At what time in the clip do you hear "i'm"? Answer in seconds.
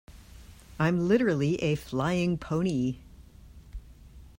0.79-1.07